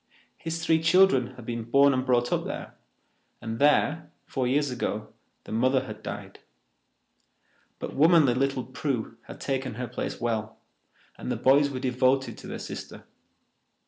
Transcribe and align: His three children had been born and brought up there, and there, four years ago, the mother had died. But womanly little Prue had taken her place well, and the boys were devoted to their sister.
His 0.35 0.65
three 0.65 0.81
children 0.81 1.35
had 1.35 1.45
been 1.45 1.61
born 1.61 1.93
and 1.93 2.03
brought 2.03 2.33
up 2.33 2.43
there, 2.43 2.73
and 3.39 3.59
there, 3.59 4.09
four 4.25 4.47
years 4.47 4.71
ago, 4.71 5.13
the 5.43 5.51
mother 5.51 5.85
had 5.85 6.01
died. 6.01 6.39
But 7.77 7.93
womanly 7.95 8.33
little 8.33 8.63
Prue 8.63 9.17
had 9.27 9.39
taken 9.39 9.75
her 9.75 9.87
place 9.87 10.19
well, 10.19 10.57
and 11.19 11.31
the 11.31 11.37
boys 11.37 11.69
were 11.69 11.77
devoted 11.79 12.35
to 12.39 12.47
their 12.47 12.57
sister. 12.57 13.03